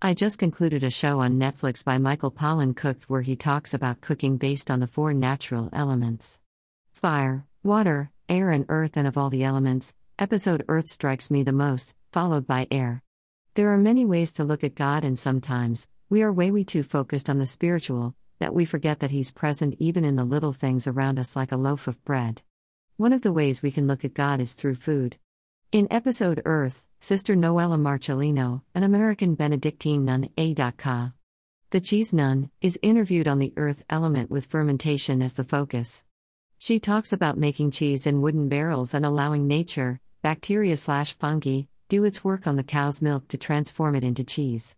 I 0.00 0.14
just 0.14 0.38
concluded 0.38 0.84
a 0.84 0.90
show 0.90 1.18
on 1.18 1.40
Netflix 1.40 1.84
by 1.84 1.98
Michael 1.98 2.30
Pollan 2.30 2.76
Cooked 2.76 3.10
where 3.10 3.22
he 3.22 3.34
talks 3.34 3.74
about 3.74 4.00
cooking 4.00 4.36
based 4.36 4.70
on 4.70 4.78
the 4.78 4.86
four 4.86 5.12
natural 5.12 5.68
elements 5.72 6.38
fire, 6.92 7.44
water, 7.64 8.12
air, 8.28 8.52
and 8.52 8.64
earth, 8.68 8.96
and 8.96 9.08
of 9.08 9.18
all 9.18 9.28
the 9.28 9.42
elements, 9.42 9.96
episode 10.16 10.64
Earth 10.68 10.88
strikes 10.88 11.32
me 11.32 11.42
the 11.42 11.50
most, 11.50 11.94
followed 12.12 12.46
by 12.46 12.68
air. 12.70 13.02
There 13.54 13.72
are 13.72 13.76
many 13.76 14.04
ways 14.04 14.32
to 14.34 14.44
look 14.44 14.62
at 14.62 14.76
God, 14.76 15.02
and 15.02 15.18
sometimes, 15.18 15.88
we 16.08 16.22
are 16.22 16.32
way 16.32 16.52
we 16.52 16.62
too 16.62 16.84
focused 16.84 17.28
on 17.28 17.38
the 17.38 17.46
spiritual, 17.46 18.14
that 18.38 18.54
we 18.54 18.64
forget 18.64 19.00
that 19.00 19.10
He's 19.10 19.32
present 19.32 19.74
even 19.80 20.04
in 20.04 20.14
the 20.14 20.24
little 20.24 20.52
things 20.52 20.86
around 20.86 21.18
us, 21.18 21.34
like 21.34 21.50
a 21.50 21.56
loaf 21.56 21.88
of 21.88 22.04
bread. 22.04 22.42
One 22.98 23.12
of 23.12 23.22
the 23.22 23.32
ways 23.32 23.62
we 23.62 23.72
can 23.72 23.88
look 23.88 24.04
at 24.04 24.14
God 24.14 24.40
is 24.40 24.54
through 24.54 24.76
food. 24.76 25.18
In 25.72 25.88
episode 25.90 26.40
Earth, 26.44 26.86
Sister 27.00 27.36
Noella 27.36 27.78
Marcellino, 27.78 28.62
an 28.74 28.82
American 28.82 29.36
Benedictine 29.36 30.04
nun, 30.04 30.28
A.Ka. 30.36 31.12
The 31.70 31.80
cheese 31.80 32.12
nun, 32.12 32.50
is 32.60 32.78
interviewed 32.82 33.28
on 33.28 33.38
the 33.38 33.52
earth 33.56 33.84
element 33.88 34.32
with 34.32 34.46
fermentation 34.46 35.22
as 35.22 35.34
the 35.34 35.44
focus. 35.44 36.02
She 36.58 36.80
talks 36.80 37.12
about 37.12 37.38
making 37.38 37.70
cheese 37.70 38.04
in 38.04 38.20
wooden 38.20 38.48
barrels 38.48 38.94
and 38.94 39.06
allowing 39.06 39.46
nature, 39.46 40.00
bacteria 40.22 40.76
slash 40.76 41.12
fungi, 41.12 41.62
do 41.88 42.02
its 42.02 42.24
work 42.24 42.48
on 42.48 42.56
the 42.56 42.64
cow's 42.64 43.00
milk 43.00 43.28
to 43.28 43.38
transform 43.38 43.94
it 43.94 44.02
into 44.02 44.24
cheese. 44.24 44.74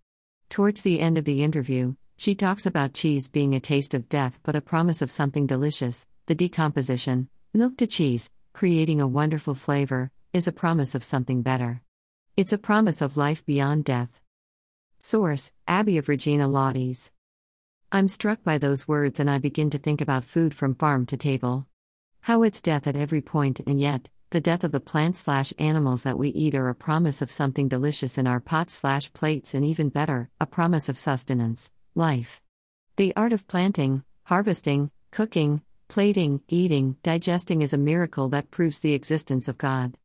Towards 0.50 0.82
the 0.82 1.00
end 1.00 1.16
of 1.16 1.24
the 1.24 1.42
interview, 1.42 1.94
she 2.18 2.34
talks 2.34 2.66
about 2.66 2.92
cheese 2.92 3.30
being 3.30 3.54
a 3.54 3.60
taste 3.60 3.94
of 3.94 4.10
death 4.10 4.38
but 4.42 4.54
a 4.54 4.60
promise 4.60 5.00
of 5.00 5.10
something 5.10 5.46
delicious, 5.46 6.06
the 6.26 6.34
decomposition, 6.34 7.30
milk 7.54 7.78
to 7.78 7.86
cheese, 7.86 8.28
creating 8.52 9.00
a 9.00 9.08
wonderful 9.08 9.54
flavor, 9.54 10.10
is 10.34 10.46
a 10.46 10.52
promise 10.52 10.94
of 10.94 11.02
something 11.02 11.40
better. 11.40 11.80
It's 12.36 12.52
a 12.52 12.58
promise 12.58 13.02
of 13.02 13.16
life 13.16 13.44
beyond 13.44 13.84
death. 13.84 14.22
Source 14.98 15.52
Abbey 15.66 15.98
of 15.98 16.08
Regina 16.08 16.48
Laudis. 16.48 17.10
I'm 17.90 18.06
struck 18.06 18.44
by 18.44 18.56
those 18.56 18.86
words 18.86 19.18
and 19.18 19.28
I 19.28 19.38
begin 19.38 19.68
to 19.70 19.78
think 19.78 20.00
about 20.00 20.24
food 20.24 20.54
from 20.54 20.76
farm 20.76 21.06
to 21.06 21.16
table. 21.16 21.66
How 22.22 22.44
it's 22.44 22.62
death 22.62 22.86
at 22.86 22.94
every 22.94 23.20
point, 23.20 23.60
and 23.66 23.80
yet, 23.80 24.08
the 24.30 24.40
death 24.40 24.62
of 24.62 24.70
the 24.70 24.80
plants 24.80 25.18
slash 25.18 25.52
animals 25.58 26.04
that 26.04 26.18
we 26.18 26.28
eat 26.28 26.54
are 26.54 26.68
a 26.68 26.74
promise 26.74 27.20
of 27.20 27.32
something 27.32 27.68
delicious 27.68 28.16
in 28.16 28.28
our 28.28 28.40
pots 28.40 28.74
slash 28.74 29.12
plates, 29.12 29.52
and 29.52 29.64
even 29.64 29.88
better, 29.88 30.30
a 30.40 30.46
promise 30.46 30.88
of 30.88 30.98
sustenance, 30.98 31.72
life. 31.96 32.40
The 32.96 33.14
art 33.16 33.32
of 33.32 33.48
planting, 33.48 34.04
harvesting, 34.24 34.92
cooking, 35.10 35.62
plating, 35.88 36.42
eating, 36.48 36.96
digesting 37.02 37.60
is 37.60 37.72
a 37.72 37.78
miracle 37.78 38.28
that 38.28 38.52
proves 38.52 38.78
the 38.78 38.94
existence 38.94 39.48
of 39.48 39.58
God. 39.58 39.96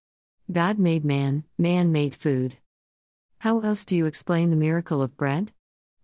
God 0.52 0.78
made 0.78 1.04
man, 1.04 1.44
man 1.58 1.92
made 1.92 2.14
food. 2.14 2.58
How 3.40 3.62
else 3.62 3.84
do 3.84 3.96
you 3.96 4.06
explain 4.06 4.52
the 4.52 4.56
miracle 4.56 5.02
of 5.02 5.18
bread? 5.18 5.52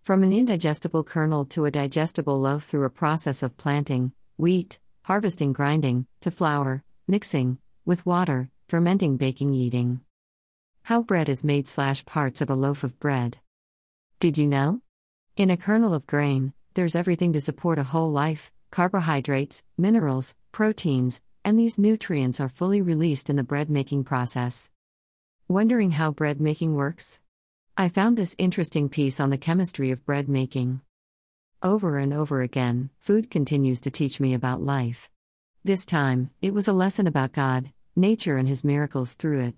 From 0.02 0.24
an 0.24 0.32
indigestible 0.32 1.04
kernel 1.04 1.44
to 1.46 1.64
a 1.64 1.70
digestible 1.70 2.40
loaf 2.40 2.64
through 2.64 2.84
a 2.84 2.90
process 2.90 3.44
of 3.44 3.56
planting, 3.56 4.10
wheat, 4.36 4.80
harvesting, 5.04 5.52
grinding, 5.52 6.06
to 6.22 6.32
flour, 6.32 6.82
mixing, 7.06 7.58
with 7.84 8.04
water, 8.04 8.50
fermenting, 8.68 9.16
baking, 9.16 9.54
eating. 9.54 10.00
How 10.82 11.02
bread 11.02 11.28
is 11.28 11.44
made 11.44 11.68
slash 11.68 12.04
parts 12.04 12.40
of 12.40 12.50
a 12.50 12.56
loaf 12.56 12.82
of 12.82 12.98
bread. 12.98 13.38
Did 14.18 14.36
you 14.36 14.48
know? 14.48 14.80
In 15.36 15.50
a 15.50 15.56
kernel 15.56 15.94
of 15.94 16.08
grain, 16.08 16.52
there's 16.74 16.96
everything 16.96 17.32
to 17.34 17.40
support 17.40 17.78
a 17.78 17.84
whole 17.84 18.10
life 18.10 18.50
carbohydrates, 18.72 19.62
minerals, 19.78 20.34
proteins, 20.50 21.20
and 21.44 21.58
these 21.58 21.78
nutrients 21.78 22.40
are 22.40 22.48
fully 22.48 22.80
released 22.80 23.28
in 23.28 23.36
the 23.36 23.42
bread 23.42 23.68
making 23.68 24.04
process. 24.04 24.70
Wondering 25.48 25.92
how 25.92 26.10
bread 26.10 26.40
making 26.40 26.74
works? 26.74 27.20
I 27.76 27.88
found 27.88 28.16
this 28.16 28.36
interesting 28.38 28.88
piece 28.88 29.18
on 29.18 29.30
the 29.30 29.38
chemistry 29.38 29.90
of 29.90 30.04
bread 30.04 30.28
making. 30.28 30.80
Over 31.62 31.98
and 31.98 32.12
over 32.12 32.42
again, 32.42 32.90
food 32.98 33.30
continues 33.30 33.80
to 33.82 33.90
teach 33.90 34.20
me 34.20 34.34
about 34.34 34.62
life. 34.62 35.10
This 35.64 35.86
time, 35.86 36.30
it 36.40 36.52
was 36.52 36.68
a 36.68 36.72
lesson 36.72 37.06
about 37.06 37.32
God, 37.32 37.72
nature, 37.94 38.36
and 38.36 38.48
His 38.48 38.64
miracles 38.64 39.14
through 39.14 39.40
it. 39.40 39.54